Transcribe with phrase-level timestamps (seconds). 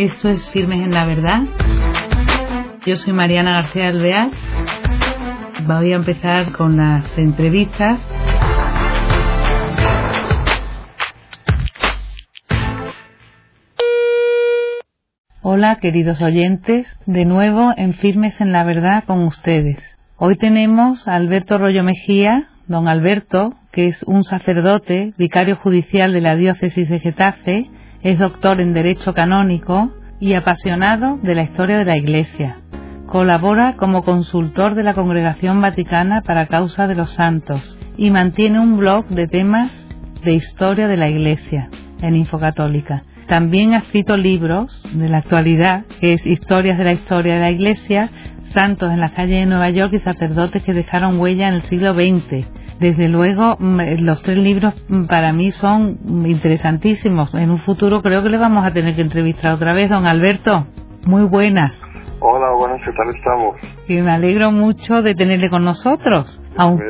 [0.00, 1.42] Esto es Firmes en la Verdad.
[2.86, 4.30] Yo soy Mariana García Alvear.
[5.66, 8.00] Voy a empezar con las entrevistas.
[15.42, 19.76] Hola, queridos oyentes, de nuevo en Firmes en la Verdad con ustedes.
[20.16, 26.22] Hoy tenemos a Alberto Rollo Mejía, don Alberto, que es un sacerdote, vicario judicial de
[26.22, 27.66] la diócesis de Getafe,
[28.02, 29.90] es doctor en Derecho Canónico
[30.20, 32.56] y apasionado de la historia de la Iglesia.
[33.06, 38.76] Colabora como consultor de la Congregación Vaticana para Causa de los Santos y mantiene un
[38.76, 39.72] blog de temas
[40.24, 41.68] de historia de la Iglesia
[42.00, 43.02] en Infocatólica.
[43.28, 47.50] También ha escrito libros de la actualidad, que es Historias de la Historia de la
[47.50, 48.10] Iglesia,
[48.54, 51.94] Santos en las calles de Nueva York y sacerdotes que dejaron huella en el siglo
[51.94, 52.46] XX.
[52.80, 57.32] Desde luego, mm, los tres libros mm, para mí son interesantísimos.
[57.34, 60.66] En un futuro creo que le vamos a tener que entrevistar otra vez, don Alberto.
[61.04, 61.74] Muy buenas.
[62.20, 63.56] Hola, buenas, ¿qué tal estamos?
[63.86, 66.42] Y me alegro mucho de tenerle con nosotros.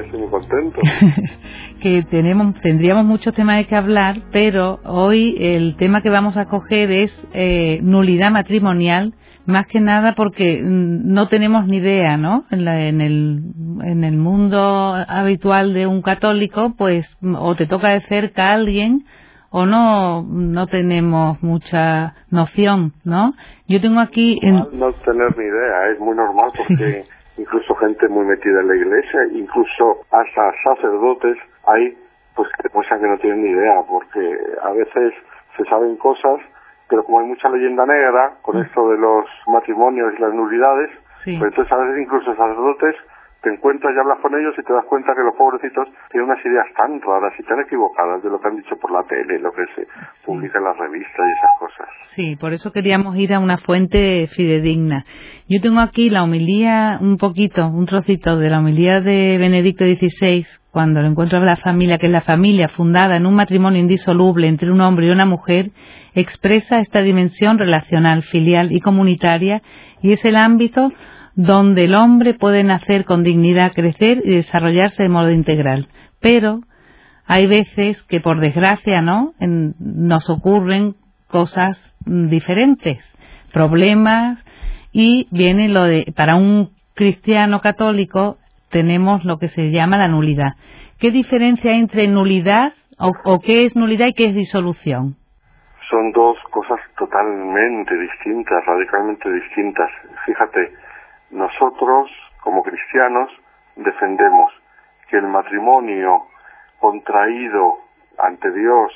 [0.05, 0.81] estoy muy contento.
[1.81, 6.47] que tenemos, tendríamos muchos temas de que hablar, pero hoy el tema que vamos a
[6.47, 9.15] coger es eh, nulidad matrimonial
[9.47, 12.45] más que nada porque mm, no tenemos ni idea, ¿no?
[12.51, 12.67] En,
[13.01, 13.43] el,
[13.83, 19.05] en el mundo habitual de un católico, pues o te toca de cerca a alguien
[19.51, 23.33] o no no tenemos mucha noción, ¿no?
[23.67, 24.39] Yo tengo aquí...
[24.43, 27.05] No, no tener ni idea, es muy normal porque
[27.39, 31.97] incluso gente muy metida en la iglesia, incluso hasta sacerdotes hay
[32.37, 35.15] pues que que no tienen ni idea porque a veces
[35.57, 36.41] se saben cosas
[36.91, 38.63] pero como hay mucha leyenda negra con mm.
[38.63, 40.91] esto de los matrimonios y las nulidades,
[41.25, 42.97] pues entonces a veces incluso sacerdotes
[43.43, 46.45] te encuentras y hablas con ellos y te das cuenta que los pobrecitos tienen unas
[46.45, 49.51] ideas tan raras y tan equivocadas de lo que han dicho por la tele, lo
[49.53, 49.87] que se
[50.27, 51.89] publica en las revistas y esas cosas.
[52.15, 55.05] Sí, por eso queríamos ir a una fuente fidedigna.
[55.49, 60.45] Yo tengo aquí la homilía, un poquito, un trocito de la homilía de Benedicto XVI,
[60.71, 64.47] cuando lo encuentro a la familia, que es la familia fundada en un matrimonio indisoluble
[64.47, 65.73] entre un hombre y una mujer,
[66.15, 69.63] expresa esta dimensión relacional, filial y comunitaria
[70.01, 70.93] y es el ámbito
[71.35, 75.89] donde el hombre puede nacer con dignidad, crecer y desarrollarse de modo integral.
[76.21, 76.61] Pero
[77.27, 79.35] hay veces que por desgracia, ¿no?
[79.39, 80.97] nos ocurren
[81.29, 82.99] cosas diferentes,
[83.53, 84.39] problemas
[84.93, 88.40] y viene lo de para un cristiano católico
[88.71, 90.53] tenemos lo que se llama la nulidad.
[90.99, 95.17] ¿Qué diferencia hay entre nulidad o, qué es nulidad y qué es disolución?
[95.91, 99.91] Son dos cosas totalmente distintas, radicalmente distintas.
[100.25, 100.73] Fíjate,
[101.31, 102.11] nosotros,
[102.43, 103.31] como cristianos,
[103.77, 104.53] defendemos
[105.09, 106.27] que el matrimonio
[106.79, 107.79] contraído
[108.19, 108.93] ante Dios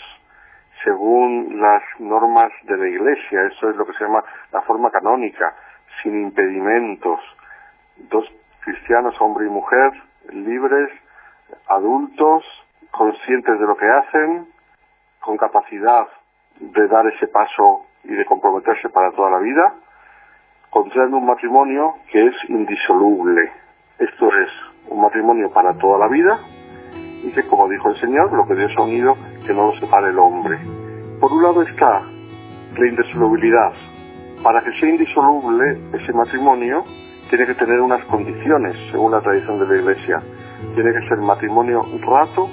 [0.84, 5.54] según las normas de la Iglesia, eso es lo que se llama la forma canónica,
[6.02, 7.20] sin impedimentos,
[8.10, 8.24] dos
[8.64, 9.92] cristianos, hombre y mujer,
[10.32, 10.90] libres,
[11.68, 12.44] adultos,
[12.90, 14.48] conscientes de lo que hacen,
[15.20, 16.06] con capacidad
[16.60, 19.74] de dar ese paso y de comprometerse para toda la vida,
[20.70, 23.52] contraendo un matrimonio que es indisoluble.
[23.98, 24.48] Esto es
[24.88, 26.38] un matrimonio para toda la vida
[26.92, 29.16] y que, como dijo el Señor, lo que Dios ha unido,
[29.46, 30.58] que no lo separe el hombre.
[31.20, 32.02] Por un lado está
[32.76, 33.72] la indisolubilidad.
[34.42, 36.84] Para que sea indisoluble ese matrimonio,
[37.30, 40.22] tiene que tener unas condiciones, según la tradición de la Iglesia.
[40.74, 42.48] Tiene que ser matrimonio rato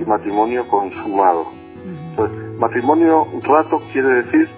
[0.00, 1.46] y matrimonio consumado.
[1.84, 4.48] Entonces, matrimonio rato quiere decir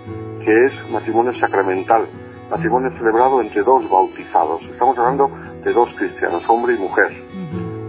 [0.45, 2.07] que es matrimonio sacramental,
[2.51, 4.63] matrimonio celebrado entre dos bautizados.
[4.63, 5.31] Estamos hablando
[5.65, 7.13] de dos cristianos, hombre y mujer.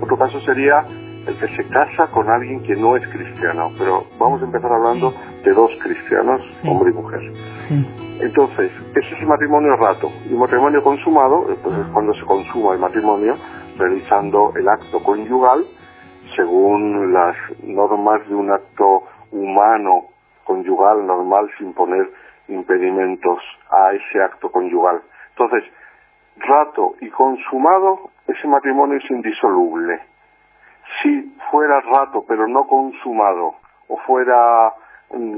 [0.01, 0.85] Otro caso sería
[1.27, 5.13] el que se casa con alguien que no es cristiano, pero vamos a empezar hablando
[5.43, 7.21] de dos cristianos, hombre y mujer.
[7.69, 10.11] Entonces, ese es el matrimonio rato.
[10.29, 13.35] Y matrimonio consumado, pues es cuando se consuma el matrimonio,
[13.77, 15.65] realizando el acto conyugal
[16.35, 20.05] según las normas de un acto humano
[20.43, 22.09] conyugal normal sin poner
[22.47, 23.39] impedimentos
[23.69, 25.01] a ese acto conyugal.
[25.29, 25.63] Entonces,
[26.37, 30.01] rato y consumado, ese matrimonio es indisoluble.
[31.01, 33.55] Si fuera rato pero no consumado,
[33.87, 34.73] o fuera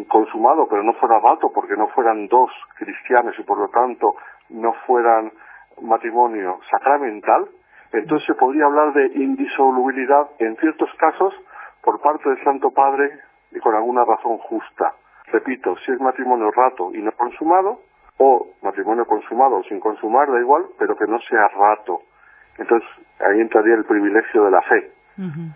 [0.07, 4.16] consumado pero no fuera rato porque no fueran dos cristianos y por lo tanto
[4.50, 5.31] no fueran
[5.81, 7.48] matrimonio sacramental,
[7.92, 11.33] entonces se podría hablar de indisolubilidad en ciertos casos
[11.81, 13.19] por parte del Santo Padre
[13.51, 14.94] y con alguna razón justa.
[15.27, 17.81] Repito, si es matrimonio rato y no consumado,
[18.18, 22.01] o matrimonio consumado o sin consumar, da igual, pero que no sea rato.
[22.57, 22.88] Entonces
[23.19, 24.92] ahí entraría el privilegio de la fe,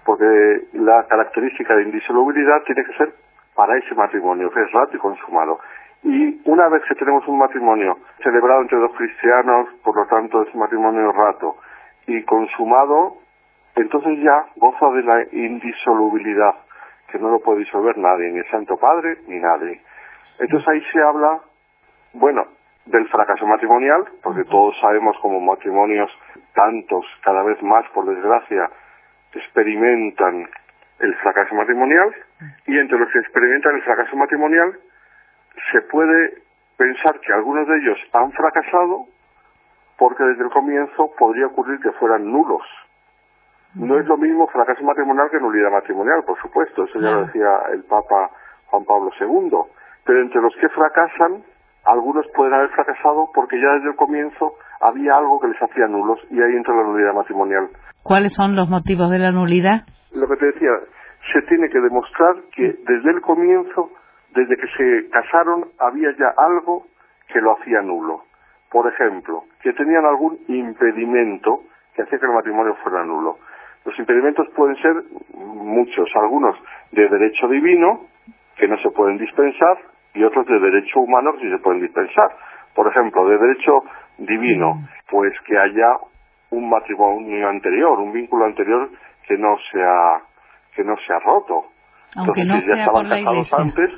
[0.05, 3.13] porque la característica de indisolubilidad tiene que ser
[3.59, 5.59] para ese matrimonio, que es rato y consumado.
[6.01, 10.53] Y una vez que tenemos un matrimonio celebrado entre dos cristianos, por lo tanto es
[10.53, 11.57] un matrimonio rato,
[12.07, 13.17] y consumado,
[13.75, 16.55] entonces ya goza de la indisolubilidad,
[17.11, 19.81] que no lo puede disolver nadie, ni el Santo Padre, ni nadie.
[20.39, 21.41] Entonces ahí se habla,
[22.13, 22.45] bueno,
[22.85, 26.09] del fracaso matrimonial, porque todos sabemos como matrimonios,
[26.53, 28.69] tantos, cada vez más, por desgracia,
[29.33, 30.47] experimentan
[30.99, 32.13] el fracaso matrimonial,
[32.65, 34.77] y entre los que experimentan el fracaso matrimonial,
[35.71, 36.41] se puede
[36.77, 39.07] pensar que algunos de ellos han fracasado
[39.97, 42.63] porque desde el comienzo podría ocurrir que fueran nulos.
[43.75, 47.49] No es lo mismo fracaso matrimonial que nulidad matrimonial, por supuesto, eso ya lo decía
[47.73, 48.31] el Papa
[48.67, 49.57] Juan Pablo II.
[50.05, 51.43] Pero entre los que fracasan,
[51.85, 56.19] algunos pueden haber fracasado porque ya desde el comienzo había algo que les hacía nulos
[56.31, 57.69] y ahí entra la nulidad matrimonial.
[58.09, 59.85] ¿Cuáles son los motivos de la nulidad?
[60.13, 60.71] Lo que te decía,
[61.31, 63.91] se tiene que demostrar que desde el comienzo
[64.33, 66.87] desde que se casaron había ya algo
[67.31, 68.23] que lo hacía nulo.
[68.71, 73.37] Por ejemplo, que tenían algún impedimento que hacía que el matrimonio fuera nulo.
[73.85, 75.03] Los impedimentos pueden ser
[75.35, 76.55] muchos, algunos
[76.91, 78.07] de derecho divino,
[78.57, 79.77] que no se pueden dispensar,
[80.15, 82.29] y otros de derecho humano que sí se pueden dispensar.
[82.73, 83.83] Por ejemplo, de derecho
[84.17, 86.08] divino, pues que haya
[86.51, 88.89] un matrimonio anterior, un vínculo anterior
[89.27, 90.23] que no sea
[90.75, 91.65] que no se ha roto.
[92.15, 93.57] Aunque no sea por la iglesia.
[93.57, 93.89] antes,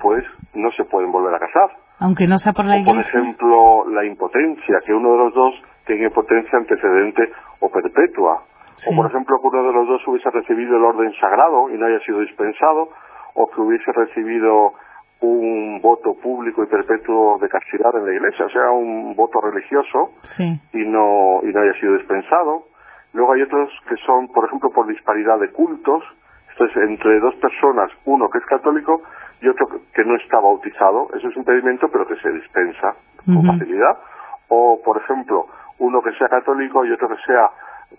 [0.00, 0.24] pues
[0.54, 1.76] no se pueden volver a casar.
[2.00, 3.12] Aunque no sea por la iglesia.
[3.12, 5.54] Por ejemplo, la impotencia, que uno de los dos
[5.86, 7.30] tenga impotencia antecedente
[7.60, 8.42] o perpetua.
[8.86, 11.86] O por ejemplo, que uno de los dos hubiese recibido el orden sagrado y no
[11.86, 12.90] haya sido dispensado,
[13.34, 14.72] o que hubiese recibido
[15.20, 20.12] un voto público y perpetuo de castidad en la iglesia, o sea, un voto religioso
[20.38, 22.66] y no y no haya sido dispensado.
[23.12, 26.04] Luego hay otros que son, por ejemplo, por disparidad de cultos,
[26.58, 29.02] entonces, entre dos personas, uno que es católico
[29.42, 32.94] y otro que no está bautizado, eso es un impedimento, pero que se dispensa
[33.26, 33.98] con facilidad.
[34.48, 35.46] O, por ejemplo,
[35.78, 37.50] uno que sea católico y otro que sea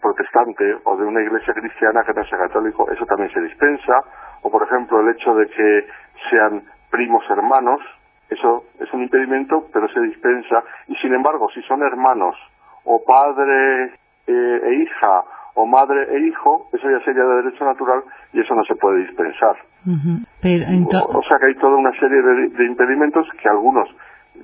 [0.01, 3.93] protestante o de una iglesia cristiana que no sea católico, eso también se dispensa.
[4.41, 5.87] O, por ejemplo, el hecho de que
[6.31, 7.81] sean primos hermanos,
[8.29, 10.63] eso es un impedimento, pero se dispensa.
[10.87, 12.35] Y, sin embargo, si son hermanos
[12.83, 13.93] o padre
[14.27, 15.23] eh, e hija
[15.55, 19.07] o madre e hijo, eso ya sería de derecho natural y eso no se puede
[19.07, 19.55] dispensar.
[19.85, 23.89] o, sea que hay toda una serie de, impedimentos que algunos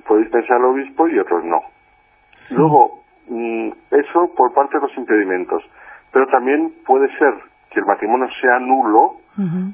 [0.06, 1.60] puede dispensar el obispo y otros no.
[2.50, 5.62] Luego, mm, eso por parte de los impedimentos.
[6.12, 7.34] Pero también puede ser
[7.70, 9.20] que el matrimonio sea nulo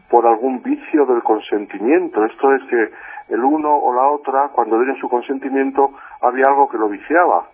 [0.08, 2.24] por algún vicio del consentimiento.
[2.24, 2.90] Esto es que
[3.34, 5.92] el uno o la otra, cuando dieron su consentimiento,
[6.22, 7.46] había algo que lo viciaba.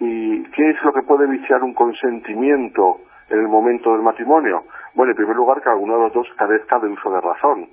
[0.00, 4.64] ¿Y qué es lo que puede viciar un consentimiento en el momento del matrimonio?
[4.94, 7.68] Bueno, en primer lugar, que alguno de los dos carezca de uso de razón.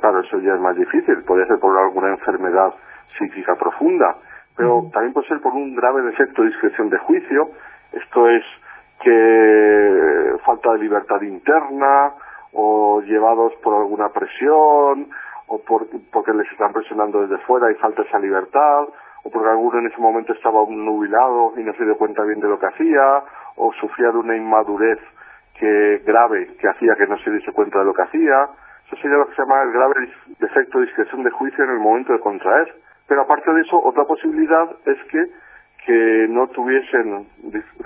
[0.00, 1.22] claro, eso ya es más difícil.
[1.24, 2.72] Podría ser por alguna enfermedad
[3.18, 4.16] psíquica profunda,
[4.56, 7.50] pero también puede ser por un grave defecto de discreción de juicio.
[7.92, 8.44] Esto es
[9.02, 12.12] que falta de libertad interna
[12.52, 15.10] o llevados por alguna presión
[15.46, 18.88] o por, porque les están presionando desde fuera y falta esa libertad
[19.22, 22.48] o porque alguno en ese momento estaba nubilado y no se dio cuenta bien de
[22.48, 23.22] lo que hacía,
[23.56, 24.98] o sufría de una inmadurez
[25.58, 28.48] que grave que hacía que no se diese cuenta de lo que hacía.
[28.86, 29.94] Eso sería lo que se llama el grave
[30.38, 32.74] defecto de discreción de juicio en el momento de contraer.
[33.06, 35.26] Pero aparte de eso, otra posibilidad es que,
[35.84, 37.26] que no tuviesen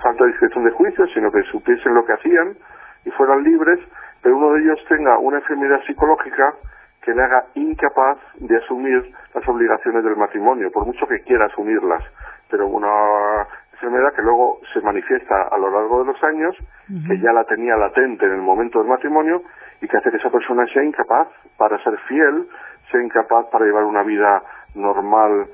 [0.00, 2.56] falta de discreción de juicio, sino que supiesen lo que hacían
[3.04, 3.80] y fueran libres,
[4.24, 6.54] pero uno de ellos tenga una enfermedad psicológica
[7.02, 12.02] que le haga incapaz de asumir las obligaciones del matrimonio, por mucho que quiera asumirlas,
[12.50, 16.56] pero una enfermedad que luego se manifiesta a lo largo de los años,
[17.06, 19.42] que ya la tenía latente en el momento del matrimonio
[19.82, 21.28] y que hace que esa persona sea incapaz
[21.58, 22.48] para ser fiel,
[22.90, 24.42] sea incapaz para llevar una vida
[24.74, 25.48] normal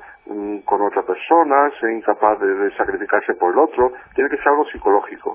[0.65, 5.35] con otra persona, sea incapaz de, sacrificarse por el otro, tiene que ser algo psicológico,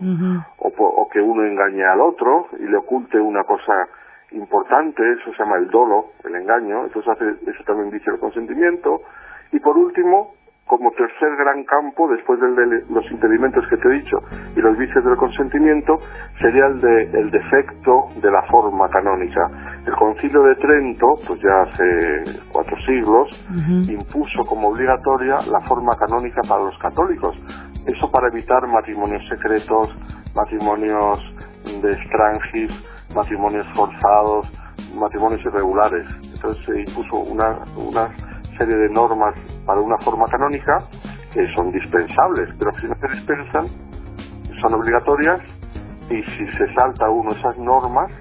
[0.60, 3.88] o, o que uno engañe al otro y le oculte una cosa
[4.32, 9.02] importante, eso se llama el dolo, el engaño, entonces hace, eso también dice el consentimiento.
[9.52, 10.36] Y por último,
[10.66, 14.18] como tercer gran campo, después de los impedimentos que te he dicho
[14.56, 16.00] y los vicios del consentimiento,
[16.42, 19.48] sería el, de, el defecto de la forma canónica.
[19.86, 23.30] El concilio de Trento, pues ya hace cuatro siglos,
[23.88, 27.36] impuso como obligatoria la forma canónica para los católicos.
[27.86, 29.96] Eso para evitar matrimonios secretos,
[30.34, 31.20] matrimonios
[31.80, 32.72] de extranjis,
[33.14, 34.52] matrimonios forzados,
[34.96, 36.08] matrimonios irregulares.
[36.34, 38.10] Entonces se impuso una, una
[38.58, 39.36] serie de normas
[39.66, 40.80] para una forma canónica
[41.34, 43.66] que son dispensables, pero si no se dispensan,
[44.62, 45.42] son obligatorias
[46.10, 48.12] y si se salta uno esas normas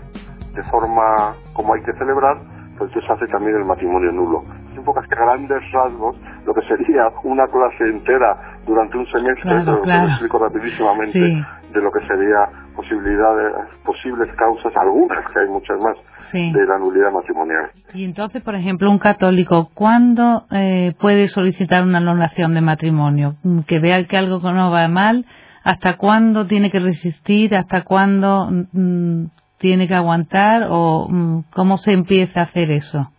[0.55, 2.39] de forma como hay que celebrar,
[2.79, 4.45] pues entonces hace también el matrimonio nulo.
[4.85, 8.37] poco que grandes rasgos lo que sería una clase entera
[8.67, 10.03] durante un semestre, Claro, pero claro.
[10.05, 11.43] lo explico rapidísimamente, Sí.
[11.75, 13.53] De lo que sería posibilidades,
[13.85, 15.97] posibles causas, algunas, que hay muchas más,
[16.31, 16.53] Sí.
[16.53, 17.71] de la nulidad matrimonial.
[17.93, 23.37] Y entonces, por ejemplo, un católico, ¿cuándo eh, puede solicitar una anulación de matrimonio?
[23.67, 25.27] Que vea que algo no va mal,
[25.65, 27.57] ¿hasta cuándo tiene que resistir?
[27.57, 29.25] ¿Hasta cuándo mm,
[29.59, 30.67] tiene que aguantar?
[30.71, 33.11] ¿O mm, cómo se empieza a hacer eso?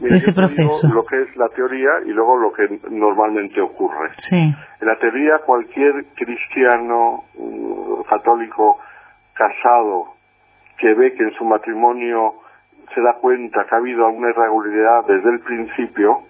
[0.00, 0.88] Mira, Ese proceso.
[0.88, 4.10] lo que es la teoría y luego lo que normalmente ocurre.
[4.18, 8.78] Sí, En la teoría, cualquier cristiano mm, católico
[9.34, 10.14] casado
[10.78, 12.34] que ve que en su matrimonio
[12.94, 16.20] se da cuenta que ha habido alguna irregularidad desde el principio,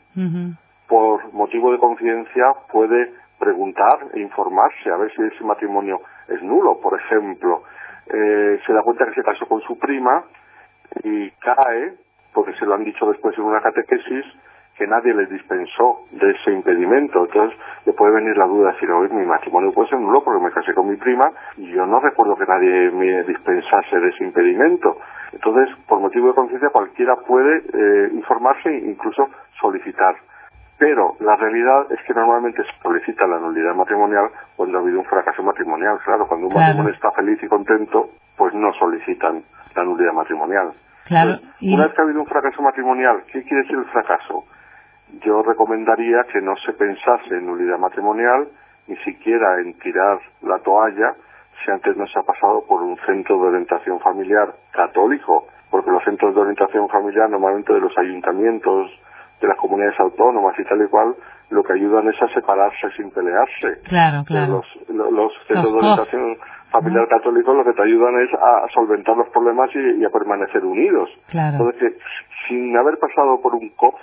[0.89, 6.81] por motivo de conciencia puede preguntar e informarse a ver si ese matrimonio es nulo.
[6.81, 7.63] Por ejemplo,
[8.07, 10.25] eh, se da cuenta que se casó con su prima
[11.05, 11.95] y cae,
[12.37, 14.27] porque se lo han dicho después en una catequesis,
[14.77, 17.25] que nadie le dispensó de ese impedimento.
[17.25, 20.45] Entonces le puede venir la duda de decir, oye, mi matrimonio puede ser nulo porque
[20.45, 24.23] me casé con mi prima y yo no recuerdo que nadie me dispensase de ese
[24.23, 24.99] impedimento.
[25.33, 30.15] Entonces, por motivo de conciencia, cualquiera puede eh, informarse e incluso solicitar.
[30.79, 35.07] Pero la realidad es que normalmente se solicita la nulidad matrimonial cuando ha habido un
[35.07, 35.99] fracaso matrimonial.
[36.05, 36.67] Claro, cuando un Claro.
[36.67, 39.43] matrimonio está feliz y contento, pues no solicitan
[39.75, 40.73] la nulidad matrimonial.
[41.07, 41.31] Claro.
[41.33, 44.45] Entonces, Y, Una vez que ha habido un fracaso matrimonial, ¿qué quiere decir el fracaso?
[45.25, 48.49] Yo recomendaría que no se pensase en nulidad matrimonial,
[48.89, 51.15] ni siquiera en tirar la toalla,
[51.65, 56.03] si antes no se ha pasado por un centro de orientación familiar católico, porque los
[56.05, 58.91] centros de orientación familiar normalmente de los ayuntamientos,
[59.41, 61.15] de las comunidades autónomas y tal y cual,
[61.51, 63.81] lo que ayudan es a separarse sin pelearse.
[63.89, 64.63] claro, claro.
[64.89, 66.37] Los, lo- los centros Los de orientación
[66.71, 70.65] familiar católicos lo que te ayudan es a solventar los problemas y, y a permanecer
[70.65, 71.09] unidos.
[71.29, 71.57] Claro.
[71.57, 71.99] Entonces, que
[72.49, 73.95] sin haber pasado por un COF,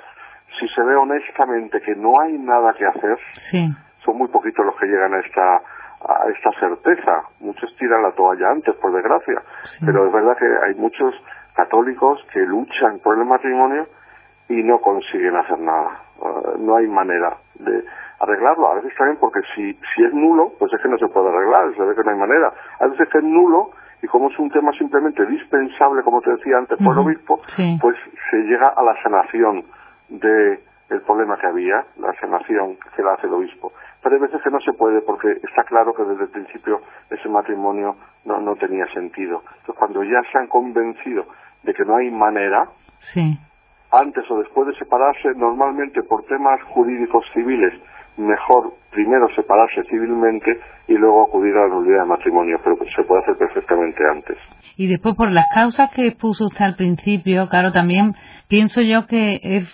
[0.59, 3.17] si se ve honestamente que no hay nada que hacer,
[3.49, 3.69] Sí,
[4.05, 5.61] son muy poquitos los que llegan a esta
[6.05, 7.23] a esta certeza.
[7.39, 9.41] Muchos tiran la toalla antes, por desgracia.
[9.63, 9.85] Sí.
[9.85, 11.15] Pero es verdad que hay muchos
[11.55, 13.87] católicos que luchan por el matrimonio
[14.49, 16.01] y no consiguen hacer nada.
[16.21, 17.85] Eh, no hay manera de
[18.23, 18.71] arreglarlo.
[18.71, 21.75] A veces también porque si, si es nulo, pues es que no se puede arreglar,
[21.75, 22.53] se ve que no hay manera.
[22.79, 26.57] A veces que es nulo y como es un tema simplemente dispensable, como te decía
[26.57, 27.77] antes, por el obispo, sí.
[27.81, 27.95] pues
[28.31, 29.63] se llega a la sanación
[30.09, 33.71] de el problema que había, la sanación que la hace el obispo.
[34.01, 37.29] Pero hay veces que no se puede porque está claro que desde el principio ese
[37.29, 39.41] matrimonio no, no tenía sentido.
[39.59, 41.25] Entonces cuando ya se han convencido
[41.63, 42.67] de que no hay manera,
[42.99, 43.39] sí.
[43.91, 47.73] antes o después de separarse, normalmente por temas jurídicos civiles,
[48.17, 53.23] mejor primero separarse civilmente y luego acudir a la nulidad de matrimonio, pero se puede
[53.23, 54.37] hacer perfectamente antes.
[54.77, 58.15] Y después, por las causas que puso usted al principio, claro, también
[58.47, 59.69] pienso yo que, es,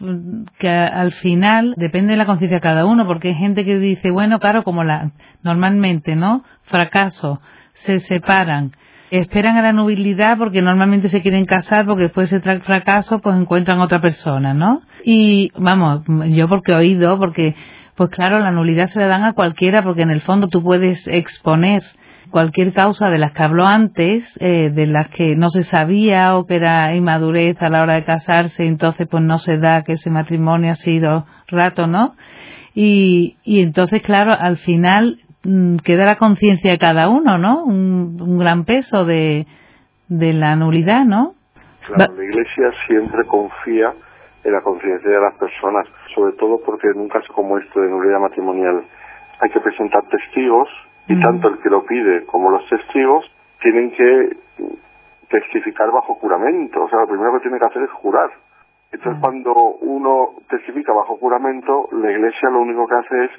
[0.60, 4.12] que al final depende de la conciencia de cada uno, porque hay gente que dice,
[4.12, 5.12] bueno, claro, como la
[5.44, 6.44] normalmente, ¿no?
[6.64, 7.42] Fracaso,
[7.74, 8.72] se separan,
[9.12, 13.38] esperan a la nubilidad porque normalmente se quieren casar porque después de ese fracaso pues
[13.38, 14.82] encuentran otra persona, ¿no?
[15.04, 17.56] Y vamos, yo porque he oído, porque
[18.00, 21.06] pues claro, la nulidad se la dan a cualquiera porque en el fondo tú puedes
[21.06, 21.82] exponer
[22.32, 26.46] cualquier causa de las que habló antes, eh, de las que no se sabía o
[26.46, 30.10] que era inmadurez a la hora de casarse, entonces pues no se da que ese
[30.10, 32.16] matrimonio ha sido rato, ¿no?
[32.74, 37.66] Y, entonces, claro, al final mm, queda la conciencia de cada uno, ¿no?
[37.66, 39.46] Un, un gran peso de,
[40.08, 41.34] de la nulidad, ¿no?
[41.86, 43.92] Claro, la Iglesia siempre confía
[44.44, 47.90] en la conciencia de las personas, sobre todo porque en un caso como este de
[47.90, 48.84] nulidad matrimonial
[49.42, 50.70] hay que presentar testigos
[51.08, 53.26] y tanto el que lo pide como los testigos
[53.62, 54.38] tienen que
[55.30, 56.84] testificar bajo juramento.
[56.84, 58.30] O sea, lo primero que tiene que hacer es jurar.
[58.92, 59.22] Entonces, Mm.
[59.22, 63.32] cuando uno testifica bajo juramento, la Iglesia lo único que hace es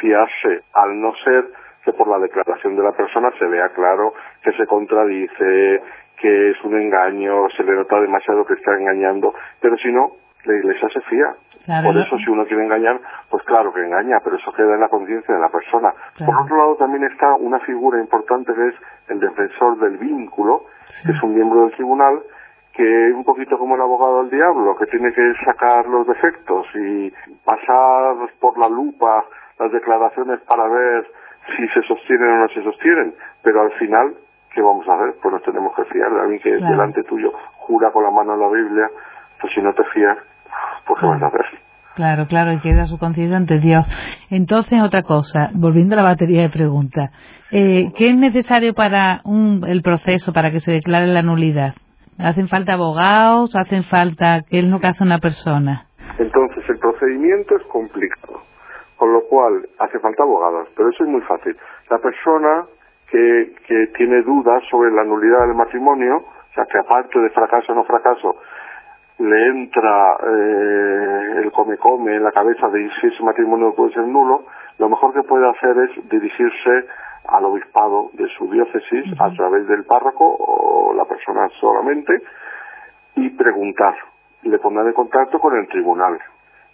[0.00, 1.46] fiarse, al no ser
[1.84, 4.12] que por la declaración de la persona se vea claro
[4.42, 5.82] que se contradice,
[6.20, 10.12] que es un engaño, se le nota demasiado que está engañando, pero si no,
[10.52, 11.34] la Iglesia se fía.
[11.64, 12.00] Claro, por ¿no?
[12.00, 13.00] eso, si uno quiere engañar,
[13.30, 15.92] pues claro que engaña, pero eso queda en la conciencia de la persona.
[16.16, 16.32] Claro.
[16.32, 18.74] Por otro lado, también está una figura importante que es
[19.08, 20.64] el defensor del vínculo,
[21.04, 22.22] que es un miembro del tribunal,
[22.72, 26.66] que es un poquito como el abogado del diablo, que tiene que sacar los defectos
[26.74, 27.12] y
[27.44, 29.24] pasar por la lupa
[29.58, 31.06] las declaraciones para ver
[31.56, 33.14] si se sostienen o no se sostienen.
[33.42, 34.14] Pero al final,
[34.54, 35.14] ¿qué vamos a hacer?
[35.20, 36.70] Pues nos tenemos que fiar de alguien que Claro.
[36.70, 38.88] delante tuyo jura con la mano en la Biblia,
[39.40, 40.16] pues si no te fías,
[41.98, 43.84] Claro, claro, y queda su conciencia ante Dios.
[44.30, 47.10] Entonces, otra cosa, volviendo a la batería de preguntas,
[47.50, 51.74] eh, ¿qué es necesario para un, el proceso, para que se declare la nulidad?
[52.16, 53.56] ¿Hacen falta abogados?
[53.56, 55.86] ¿Hacen falta qué es lo que hace una persona?
[56.18, 58.42] Entonces, el procedimiento es complicado,
[58.96, 61.56] con lo cual hace falta abogados, pero eso es muy fácil.
[61.90, 62.64] La persona
[63.10, 67.72] que, que tiene dudas sobre la nulidad del matrimonio, o sea, que aparte de fracaso
[67.72, 68.36] o no fracaso,
[69.18, 74.44] le entra eh, el come-come en la cabeza de si ese matrimonio puede ser nulo,
[74.78, 76.86] lo mejor que puede hacer es dirigirse
[77.26, 82.22] al obispado de su diócesis a través del párroco o la persona solamente
[83.16, 83.94] y preguntar.
[84.42, 86.18] Le pondrán en contacto con el tribunal.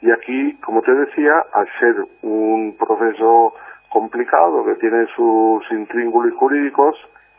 [0.02, 3.54] Y aquí, como te decía, al ser un proceso
[3.88, 6.94] complicado que tiene sus intríngulos jurídicos,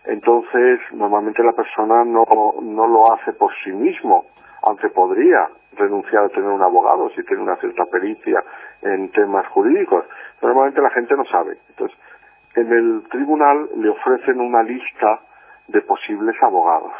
[0.06, 2.26] entonces normalmente la persona no,
[2.62, 4.26] no lo hace por sí mismo,
[4.66, 8.44] aunque podría renunciar a tener un abogado si tiene una cierta pericia
[8.82, 10.06] en temas jurídicos.
[10.42, 11.58] Normalmente la gente no sabe.
[11.70, 11.98] Entonces,
[12.56, 15.20] en el tribunal le ofrecen una lista
[15.68, 16.94] de posibles abogados.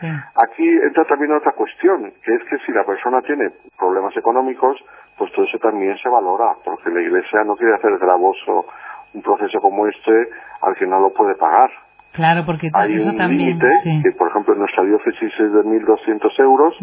[0.00, 4.78] Aquí entra también otra cuestión, que es que si la persona tiene problemas económicos,
[5.16, 8.66] pues todo eso también se valora, porque la Iglesia no quiere hacer gravoso
[9.14, 10.28] un proceso como este
[10.62, 11.70] al que no lo puede pagar.
[12.12, 13.68] Claro, porque hay eso un límite,
[14.02, 16.74] que por ejemplo en nuestra diócesis es de 1.200 euros,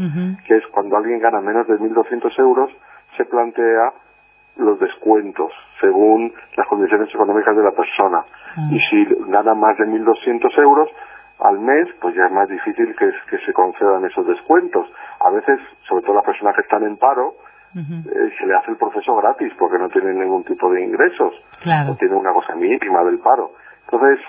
[0.46, 2.72] que es cuando alguien gana menos de 1.200 euros,
[3.18, 3.92] se plantea
[4.58, 5.52] los descuentos
[5.82, 8.24] según las condiciones económicas de la persona.
[8.56, 8.70] Ah.
[8.72, 10.90] Y si gana más de 1.200 euros
[11.40, 14.88] al mes, pues ya es más difícil que, que se concedan esos descuentos.
[15.20, 17.36] A veces, sobre todo las personas que están en paro,
[17.76, 21.34] eh, se le hace el proceso gratis porque no tienen ningún tipo de ingresos.
[21.62, 21.92] Claro.
[21.92, 23.52] O tienen una cosa mínima del paro.
[23.84, 24.20] Entonces,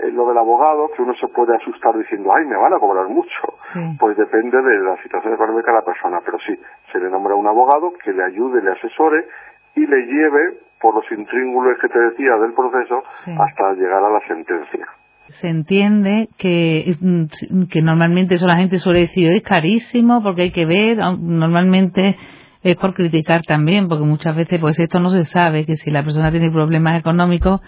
[0.00, 3.08] eh, lo del abogado, que uno se puede asustar diciendo, ay, me van a cobrar
[3.08, 3.58] mucho.
[3.72, 3.80] Sí.
[3.98, 6.18] Pues depende de la situación económica de la persona.
[6.24, 6.54] Pero sí,
[6.92, 9.26] se le nombra un abogado que le ayude, le asesore
[9.74, 13.32] y le lleve por los intríngulos que te decía del proceso Sí.
[13.38, 14.86] hasta llegar a la sentencia.
[15.30, 20.52] se entiende que, mm, que normalmente eso la gente suele decir es carísimo porque hay
[20.52, 22.16] que ver, normalmente
[22.62, 26.02] es por criticar también, porque muchas veces pues esto no se sabe, que si la
[26.02, 27.60] persona tiene problemas económicos,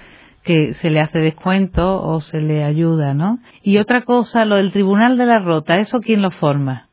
[0.44, 3.38] que se le hace descuento o se le ayuda, ¿no?
[3.62, 6.88] Y otra cosa, lo del Tribunal de la Rota, ¿eso quién lo forma?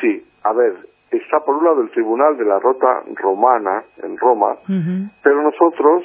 [0.00, 0.74] Sí, a ver,
[1.10, 4.56] está por un lado el Tribunal de la Rota Romana en Roma,
[5.22, 6.04] pero nosotros,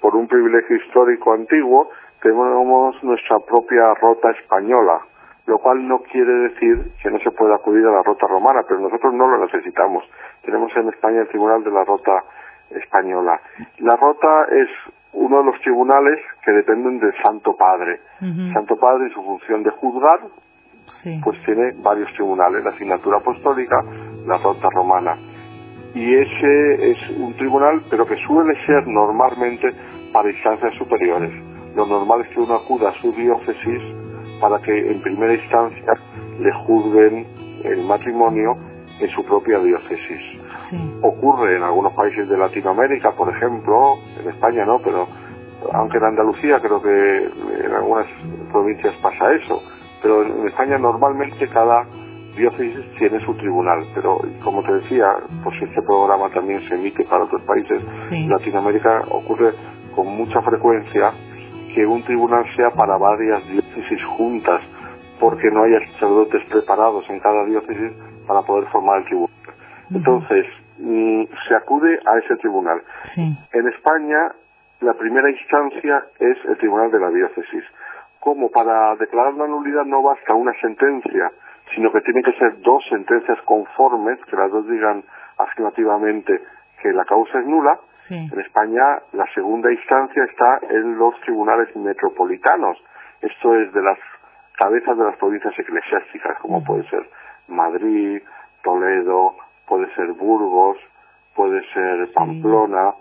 [0.00, 1.90] por un privilegio histórico antiguo,
[2.22, 5.00] tenemos nuestra propia rota española,
[5.46, 8.80] lo cual no quiere decir que no se pueda acudir a la rota romana, pero
[8.80, 10.04] nosotros no lo necesitamos.
[10.42, 12.24] Tenemos en España el Tribunal de la Rota
[12.70, 13.40] Española.
[13.78, 14.68] La rota es
[15.12, 18.00] uno de los tribunales que dependen del Santo Padre.
[18.52, 20.20] Santo Padre y su función de juzgar,
[21.02, 21.20] Sí.
[21.22, 23.76] pues tiene varios tribunales, la asignatura apostólica,
[24.26, 25.16] la rota romana.
[25.94, 29.72] Y ese es un tribunal, pero que suele ser normalmente
[30.12, 31.30] para instancias superiores.
[31.74, 33.82] Lo normal es que uno acuda a su diócesis
[34.40, 35.92] para que en primera instancia
[36.40, 37.26] le juzguen
[37.64, 38.56] el matrimonio
[39.00, 40.40] en su propia diócesis.
[40.70, 40.94] Sí.
[41.02, 45.06] Ocurre en algunos países de Latinoamérica, por ejemplo, en España no, pero
[45.72, 47.24] aunque en Andalucía creo que
[47.64, 48.06] en algunas
[48.50, 49.60] provincias pasa eso,
[50.02, 51.84] pero en España normalmente cada
[52.36, 55.06] diócesis tiene su tribunal, pero como te decía,
[55.42, 58.24] pues este programa también se emite para otros países, Sí.
[58.24, 59.52] en Latinoamérica ocurre
[59.94, 61.12] con mucha frecuencia
[61.74, 64.60] que un tribunal sea para varias diócesis juntas,
[65.18, 67.92] porque no haya sacerdotes preparados en cada diócesis
[68.26, 69.30] para poder formar el tribunal.
[69.92, 70.46] Entonces,
[70.78, 72.82] mm, se acude a ese tribunal.
[73.14, 73.36] Sí.
[73.52, 74.32] En España,
[74.80, 77.64] la primera instancia es el tribunal de la diócesis.
[78.20, 81.30] Como para declarar la nulidad no basta una sentencia,
[81.74, 85.04] sino que tienen que ser dos sentencias conformes, que las dos digan
[85.38, 86.40] afirmativamente
[86.82, 87.78] que la causa es nula.
[88.08, 88.28] Sí.
[88.32, 92.78] En España, la segunda instancia está en los tribunales metropolitanos.
[93.20, 93.98] Esto es de las
[94.56, 97.08] cabezas de las provincias eclesiásticas, como puede ser
[97.48, 98.22] Madrid,
[98.62, 99.36] Toledo,
[99.70, 100.76] puede ser Burgos,
[101.34, 102.92] puede ser Pamplona,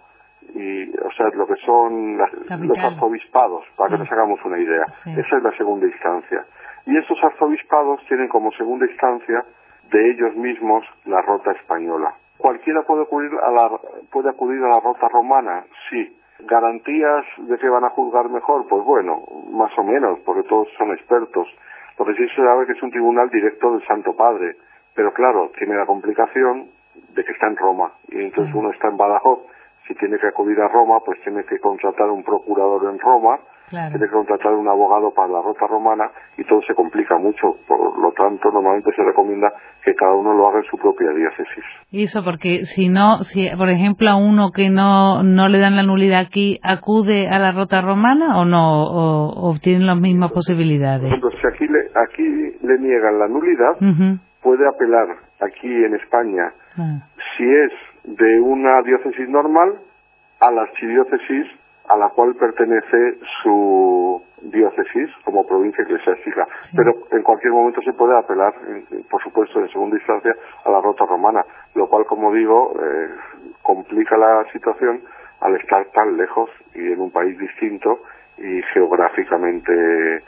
[0.56, 3.96] y, o sea, lo que son las- los arzobispados, para Sí.
[3.96, 4.86] que nos hagamos una idea.
[5.04, 5.12] Sí.
[5.20, 6.46] Esa es la segunda instancia.
[6.86, 9.44] Y estos arzobispados tienen como segunda instancia
[9.92, 12.14] de ellos mismos la rota española.
[12.38, 13.70] ¿Cualquiera puede acudir a la,
[14.12, 15.66] puede acudir a la rota romana?
[15.90, 16.16] Sí.
[16.48, 18.66] ¿Garantías de que van a juzgar mejor?
[18.70, 21.48] Pues bueno, más o menos, porque todos son expertos.
[21.98, 24.56] Lo que sí se sabe que es un tribunal directo del Santo Padre,
[24.96, 26.68] pero claro, tiene la complicación
[27.16, 29.40] de que está en Roma, y entonces uno está en Badajoz,
[29.88, 33.92] si tiene que acudir a Roma, pues tiene que contratar un procurador en Roma, Claro.
[33.92, 37.58] tiene que contratar un abogado para la rota romana y todo se complica mucho.
[37.68, 39.54] Por lo tanto, normalmente se recomienda
[39.86, 41.64] que cada uno lo haga en su propia diócesis.
[41.92, 45.76] Y eso porque si no, si por ejemplo a uno que no, no le dan
[45.76, 48.86] la nulidad aquí, ¿acude a la rota romana o no?
[48.86, 51.06] ¿O, o tienen las mismas Por posibilidades?
[51.06, 53.78] ejemplo, si aquí le, aquí le niegan la nulidad.
[54.42, 55.08] Puede apelar
[55.40, 57.00] aquí en España Ah,
[57.36, 57.72] si es
[58.04, 59.80] de una diócesis normal
[60.40, 61.48] a la archidiócesis
[61.88, 66.48] a la cual pertenece su diócesis como provincia eclesiástica.
[66.76, 68.54] Pero en cualquier momento se puede apelar,
[69.10, 73.10] por supuesto, en segunda instancia, a la rota romana, lo cual, como digo, eh,
[73.64, 75.02] complica la situación
[75.42, 78.04] al estar tan lejos y en un país distinto
[78.38, 80.22] y geográficamente, eh,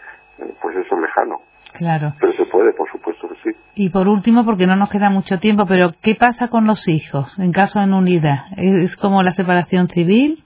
[0.61, 1.41] pues eso, lejano.
[1.73, 2.13] Claro.
[2.19, 3.57] Pero se puede, por supuesto que sí.
[3.75, 7.37] Y por último, porque no nos queda mucho tiempo, pero ¿qué pasa con los hijos
[7.39, 8.45] en caso de nulidad?
[8.57, 10.43] ¿Es como la separación civil?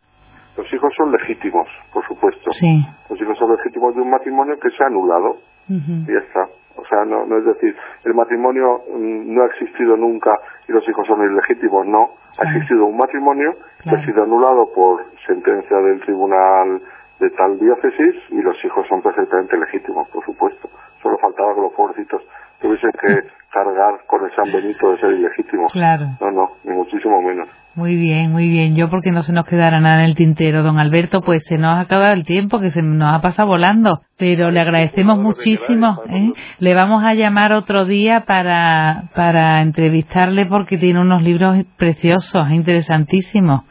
[0.57, 2.51] Los hijos son legítimos, por supuesto.
[2.53, 2.85] Sí.
[3.09, 5.37] Los hijos son legítimos de un matrimonio que se ha anulado.
[5.67, 6.47] Y ya está.
[6.77, 10.31] O sea, no, no es decir, el matrimonio mm, no ha existido nunca
[10.67, 12.11] y los hijos son ilegítimos, no.
[12.37, 16.81] Ha existido un matrimonio que ha sido anulado por sentencia del tribunal
[17.19, 20.69] de tal diócesis y los hijos son perfectamente legítimos, por supuesto.
[21.05, 22.21] Solo faltaba que los pobrecitos
[22.59, 25.71] tuviesen que cargar con el San Benito de ser ilegítimos.
[25.71, 26.17] Claro.
[26.19, 27.47] No, no, ni muchísimo menos.
[27.75, 28.75] Muy bien, muy bien.
[28.75, 31.77] Yo porque no se nos quedara nada en el tintero, don Alberto, pues se nos
[31.77, 34.01] ha acabado el tiempo, que se nos ha pasado volando.
[34.17, 36.01] Pero le agradecemos muchísimo.
[36.09, 36.33] ¿eh?
[36.57, 43.61] Le vamos a llamar otro día para, para entrevistarle porque tiene unos libros preciosos, interesantísimos.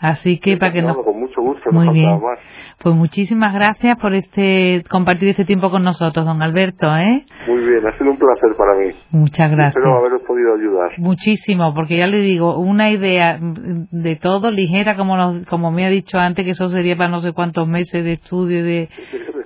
[0.00, 0.96] Así que para que nos...
[1.34, 2.20] Con mucho gusto, Muy bien.
[2.82, 7.24] Pues muchísimas gracias por este compartir este tiempo con nosotros, don Alberto, ¿eh?
[7.46, 8.90] Muy bien, ha sido un placer para mí.
[9.10, 9.76] Muchas gracias.
[9.76, 10.90] Espero haberos podido ayudar.
[10.98, 16.18] Muchísimo, porque ya le digo, una idea de todo ligera, como como me ha dicho
[16.18, 18.88] antes, que eso sería para no sé cuántos meses de estudio y de,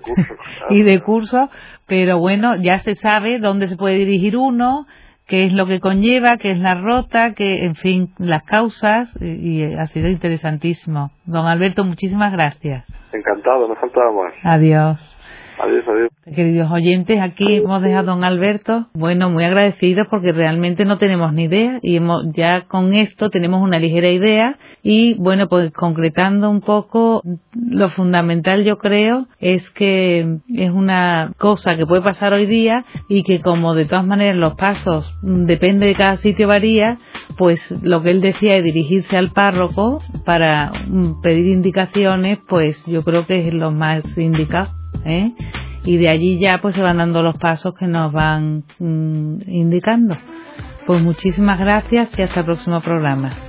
[0.70, 1.50] y de curso,
[1.86, 4.86] pero bueno, ya se sabe dónde se puede dirigir uno,
[5.26, 9.74] qué es lo que conlleva, qué es la rota, que, en fin, las causas, y,
[9.74, 11.10] ha sido interesantísimo.
[11.24, 12.84] Don Alberto, muchísimas gracias.
[13.12, 14.34] Encantado, no faltaba más.
[14.42, 15.15] Adiós.
[15.58, 16.10] Adiós, adiós.
[16.34, 21.32] Queridos oyentes, aquí hemos dejado a don Alberto, bueno, muy agradecidos porque realmente no tenemos
[21.32, 26.50] ni idea y hemos, ya con esto tenemos una ligera idea y bueno, pues concretando
[26.50, 27.22] un poco,
[27.54, 33.22] lo fundamental yo creo es que es una cosa que puede pasar hoy día y
[33.22, 36.98] que como de todas maneras los pasos, depende de cada sitio varía,
[37.38, 43.04] pues lo que él decía es dirigirse al párroco para mm, pedir indicaciones, pues yo
[43.04, 44.75] creo que es lo más indicado.
[45.04, 45.32] ¿Eh?
[45.86, 50.16] y de allí ya pues se van dando los pasos que nos van mm, indicando.
[50.86, 53.45] Pues muchísimas gracias y hasta el próximo programa.